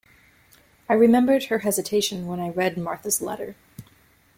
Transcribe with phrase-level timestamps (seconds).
[0.89, 3.55] I remembered her hesitation when I read Marthe's letter.